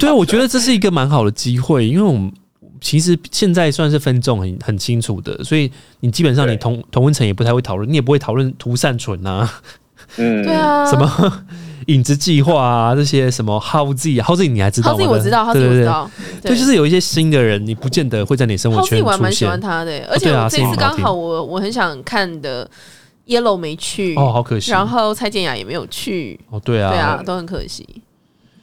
[0.00, 2.32] 对啊，我觉得这是一个蛮好的机会，因为我们。
[2.80, 9.50] 其实现在算是分众很很清楚的，所以你基本上你同同温层也不太会讨论，你也不会讨论涂善存啊，
[10.16, 11.44] 嗯，对啊， 什么
[11.86, 15.04] 影子计划啊这些什么 How Z，How Z 你还知道吗？
[15.08, 15.92] 我知道，对对对，
[16.42, 19.04] 对，就是有一些新的人，你不见得会在你生活圈出现。
[19.04, 22.68] 我蛮喜欢他的，而且这次刚好我我很想看的。
[23.26, 24.70] Yellow 没去，哦，好可惜。
[24.70, 27.88] 然后蔡健雅也没有去，哦，对啊，对啊，都很可惜。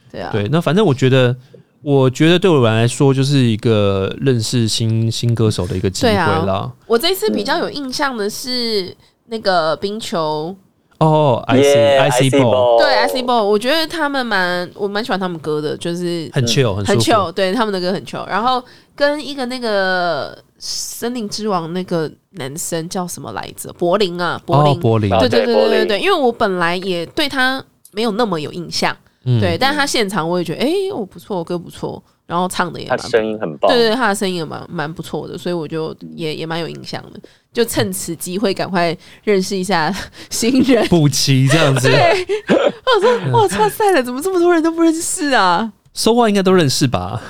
[0.08, 1.34] 对啊，对，那反正我觉得，
[1.82, 6.72] 我觉得对我来说就是一个认识新新歌手的一个机会对啊啦。
[6.86, 10.54] 我这次比较有印象的是那个冰球，
[11.02, 18.26] 哦，I 耶 C I C ball 对 I C Ball，我觉得他们蛮我蛮喜欢他们歌的，就是很 chill 很很 chill，对他们的歌很 chill。
[18.26, 18.62] 然后
[18.94, 23.72] 跟一个那个森林之王那个男生叫什么来着？
[23.72, 24.80] 柏林啊，柏哦，林。
[24.80, 27.62] 柏林，啊对对对对对对，因为我本来也对他
[27.92, 37.20] 没有那么有印象，嗯对，但是他现场我也觉得，哎、我不错，歌不错，然后唱的也他声音很棒，对对，他的声音也蛮蛮不错的，所以我就也也蛮有印象的。
[37.52, 39.94] 就趁此机会赶快认识一下
[40.30, 40.86] 新人。
[40.88, 47.20] 补齐这样子 对，我说哇，超赛了，怎么这么多人都不认识啊？，So What 应该都认识吧？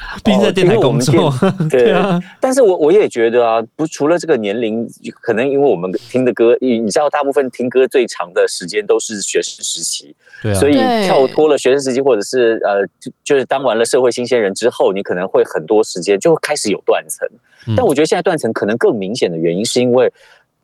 [0.24, 1.32] 毕竟在电台工作，
[1.70, 4.86] 对对啊，但是我我也觉得啊，不除了这个年龄，
[5.20, 10.54] 可能因为我们听的歌，你你知道，大部分听歌最长的时间都是学生时期，对啊。
[10.54, 10.74] 所，以
[11.06, 17.28] 跳脱了学生时期，或者是呃，就就是当完了社会新鲜人之后，你可能会很多时间就开始有断层。
[17.66, 17.74] 嗯。
[17.76, 20.12] 但我觉得现在断层可能更明显的原因，是因为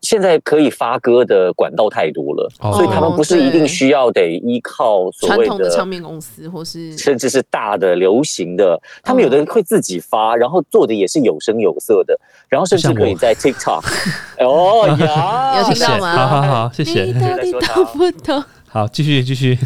[0.07, 5.89] 现在可以发歌的管道太多了，哦所以他们不是一定需要得依靠所谓的唱。
[5.89, 12.17] 片公司或是甚至是大的流行的，他们有的人会自己发，然后做的也是有声有色的，
[12.47, 13.83] 然后甚至可以在 TikTok，
[14.39, 17.13] 哦呀，有听到吗好好好，谢谢你。
[17.13, 18.43] 到底懂不懂？
[18.69, 19.57] 好，继续继续，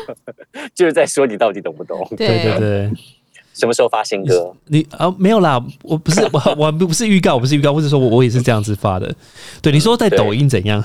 [0.74, 2.06] 就是在说你到底懂不懂？
[2.16, 2.90] 对对对，
[3.56, 4.54] 什么时候发新歌？
[4.66, 9.12] 你啊没有啦，我不是 我我不是预告，我不是预告，我是说我我也是这样子发的。
[9.62, 10.84] 对，你说在抖音怎样？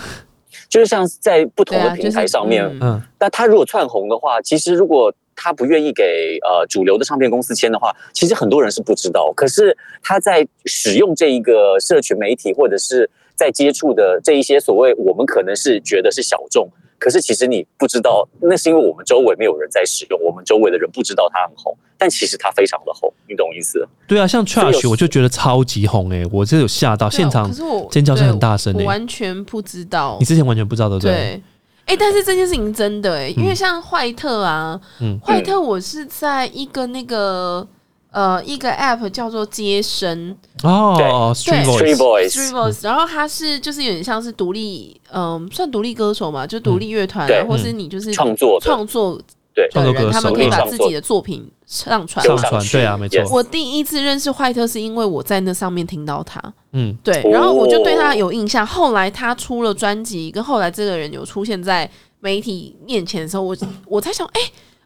[0.70, 9.34] 就是像在不同的平台上面，就是嗯嗯，那他如果窜红的话，其实如果他不愿意给呃主流的唱片公司签的话，其实很多人是不知道。
[9.36, 16.70] 可是他在使用这一个社群媒体，或者是在接触的这一些所谓我们可能是觉得是小众，
[17.02, 23.84] 可是其实你不知道，那是因为我们周围没有人在使用，我们周围的人不知道它很红，但其实它非常的红，你懂我意思？
[24.08, 30.26] 对啊，像 Trash 我就觉得超级红诶，我这有吓到，现场可是我尖叫声很大声完全不知道你。
[30.26, 31.12] 之前完全不知道对不对？
[31.12, 31.44] 对，
[31.88, 37.68] 哎、但是这件事情真的哎、因为像坏特啊，嗯坏特我是在一个那个
[38.12, 40.38] 呃一个 app 叫做接生。
[40.64, 49.22] 哦，Street 对 Street Voice，Street Boys，Voice，然后它是就是有点像是独立，嗯、算独立歌手嘛，就独立乐团、或是你就是创作创作对。
[49.54, 50.12] 的人，创作歌手。
[50.12, 52.26] 他们可以把自己的作品上传。
[52.26, 53.22] 上传，对啊，没错。
[53.30, 57.30] 我第一次认识坏特是因为我在那上面听到他，嗯，对，哦。
[57.32, 58.66] 然后我就对他有印象。
[58.66, 61.90] 后来他出了专辑，跟后来这个人有出现在
[62.22, 64.42] 媒体面前的时候，我我才想，哎、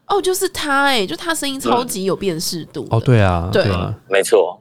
[0.08, 3.94] 哦，就是他、哎，就他声音超级有辨识度哦，对啊，对对啊。
[4.08, 4.60] 没错。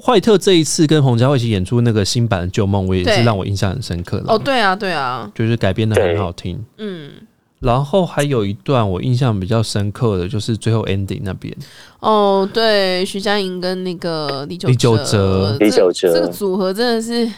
[0.00, 4.24] 怀特这一次跟洪家慧一起演出那个新版的《旧梦》，我也是让我印象很深刻的。
[4.32, 6.64] 哦，对啊，对啊，就是改编的很好听。
[6.78, 7.12] 嗯，
[7.60, 11.56] 然后还有一段我印象比较深刻的，就是最后 ending 那边，
[12.00, 17.30] 哦，对，徐佳莹跟那个李九李玖哲李九哲这个组合真的是。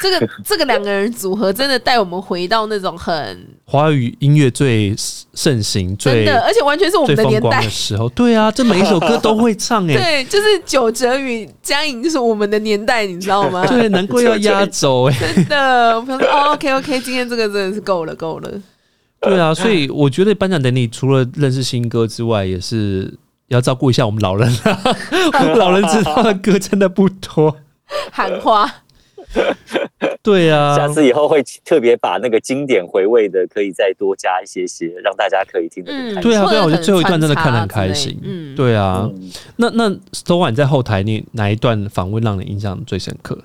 [0.00, 4.94] 这个 这个两个人组合真的带我们回到那种很华语音乐最
[5.34, 7.70] 盛行、最真的，而且完全是我们的年代的。
[7.70, 8.08] 时候。
[8.10, 13.66] 对啊，这每一首歌都会唱哎、 对，就是九哲与佳颖，就是我们的年代，你知道吗？
[13.66, 18.50] 对，难怪要压轴哎、 真的，我朋友说哦，OK OK，今天这个真的是够了，够了。
[19.20, 23.12] 对啊，所以我觉得颁奖典礼除了认识新歌之外，也是
[23.48, 24.80] 要照顾一下我们老人啊。
[25.40, 27.56] 我们老人知道的歌真的不多。
[28.10, 28.70] 喊话，
[30.22, 36.22] 对啊，下次以后会特别把那个经典回味的，可以再多加一些些，让大家可以听得更开心。
[36.22, 38.18] 对啊，对啊，我觉得最后一段真的看得很开心。
[38.24, 43.38] 嗯，对啊，嗯那那 Stone 你在后台，你哪一段访问让你印象最深刻？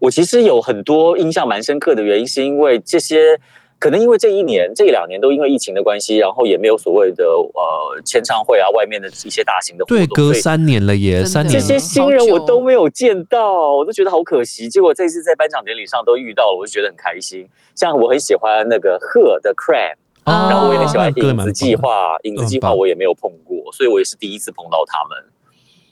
[0.00, 3.38] 我其实有很多印象蛮深刻的原因，是因为这些
[3.78, 11.60] 可能因为这一年、这两年都因为疫情的关系，然后也没有所谓的呃签唱会啊，外面的一些大型的活动，对，隔三年了耶，这三年了。
[11.60, 14.68] 些新人我都没有见到，我都觉得好可惜。
[14.68, 17.48] 结果这次在颁奖典礼上都遇到了，我就觉得很开心。
[17.76, 25.24] 像我很喜欢那个贺的 Cram，哦然后我也很喜欢影子计划，影子计划我也没有碰过，所以我也是第一次碰到他们。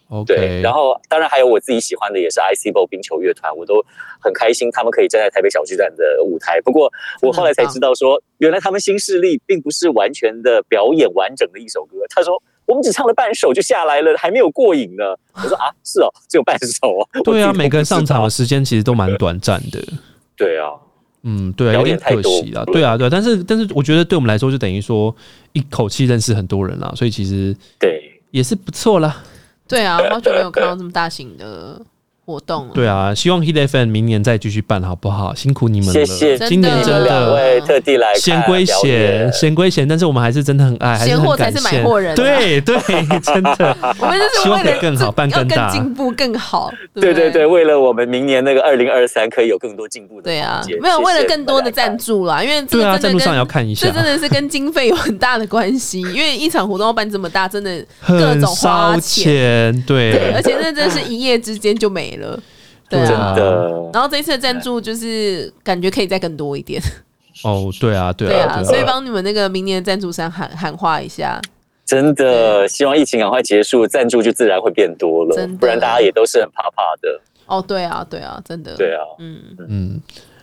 [0.09, 3.85] OK，对，然后当然还有我自己喜欢的也是 IC b o 冰球乐团，我都
[4.21, 6.61] 很开心，他们可以站在台北小巨蛋的舞台。
[6.61, 11.97] 不过我后来才知道说，原来他们新势力并不是完全的表演完整的一首歌。
[12.09, 15.05] 他说我们只唱了半首就下来了，还没有过瘾呢。
[15.35, 17.09] 我说啊，是哦，只有半首哦。
[17.24, 19.81] 对啊，每个人上场的时间其实都蛮短暂的。
[20.37, 20.70] 对啊，
[21.24, 22.64] 嗯，对啊，有点可惜了。
[22.66, 25.12] 对啊，对啊，但是但是我觉得对我们来说，就等于说
[25.53, 28.12] 一口气认识很多人啦，所以其实对。
[28.33, 29.24] 也是不错啦。
[29.69, 31.81] 对啊，好久没有看到这么大型的
[32.27, 32.68] 活动。
[32.74, 35.33] 对啊，希望 Hit FM 明年再继续办，好不好？
[35.33, 35.93] 辛苦你们了。
[35.93, 41.87] 谢谢今年真两的位特地来看嫌归表嫌，嫌归嫌，但是我们还是真的很爱，还是嫌很货才是买感谢。
[41.87, 42.16] 货人啊。
[42.16, 42.77] 对对，
[43.22, 43.77] 真的。
[44.01, 46.68] 我们就是为了更好办更大更进步、更好。
[46.93, 53.87] 对对对对，为了我们明年那个二零二三可以有更多进步的对啊，没有为了更多的赞助啦，因为对啊，个真的赞助上也要看一下。
[53.87, 62.37] 这，真的是跟经费有很大的关系， 因为一场活动要办这么大，真的各很种花烧钱，钱，对，对而且那真的是一夜之间就没了，对
[62.89, 63.35] 对啊。
[63.93, 66.81] 然后这一次的赞助就是感觉可以再更多一点，
[67.45, 71.41] 哦，对啊，对啊，对啊，对啊，所以帮你们那个明年的赞助商喊喊话一下，
[71.85, 77.21] 真的希望疫情赶快结束，赞助就自然会变多了真的，不然大家也都是很怕怕的。
[77.47, 80.01] 哦，对啊，对啊，真的，对啊，嗯，嗯，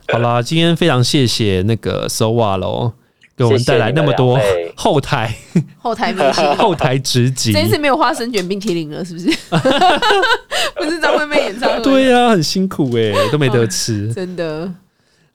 [0.08, 2.94] 好啦，今天非常谢谢那个 Sowa 喽，
[3.36, 4.40] 给我们带来那么多
[4.76, 5.34] 后台
[5.80, 6.44] 后台明星。
[6.56, 9.28] 后台直击这，一次没有花生卷冰淇淋了，是不是？
[10.76, 14.12] 不是张惠妹演唱会，对啊，很辛苦哎，都没得吃。
[14.14, 14.70] 真的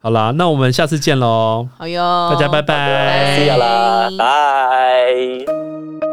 [0.00, 3.46] 好啦，那我们下次见喽，好哟，大家拜拜。
[3.56, 6.07] 啦，拜。